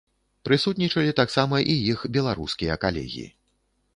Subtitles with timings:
[0.47, 3.29] Прысутнічалі таксама і іх беларускія калегі.